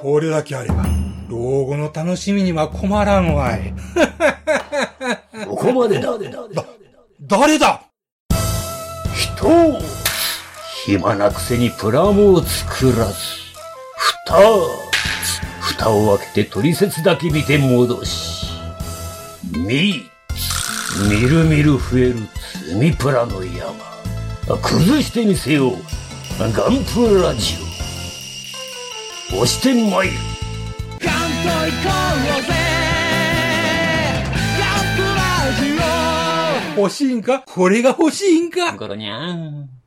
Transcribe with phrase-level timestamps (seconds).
[0.00, 0.84] これだけあれば、
[1.28, 3.74] 老後の楽しみには困らんわい。
[5.44, 6.16] ここまでだ。
[7.20, 7.82] 誰だ？
[9.12, 9.78] 人
[10.84, 13.14] 暇なくせにプラモを作らず。
[14.24, 14.36] 蓋
[15.60, 18.46] 蓋を開けて取説だけ見て戻し。
[19.52, 20.08] み、
[21.08, 22.16] みるみる増える
[22.66, 23.74] 積みプラの山。
[24.62, 25.72] 崩してみせよう。
[26.38, 27.67] ガンプラジオ。
[29.30, 30.14] 押してまいる。
[31.00, 31.90] ガンと行こ
[32.38, 32.48] うぜ
[34.58, 35.16] ガンプラ
[35.60, 35.78] ジ
[36.76, 37.40] オ欲しいんか？
[37.46, 38.72] これが欲しいんか？
[38.76, 39.77] ゴロニャン。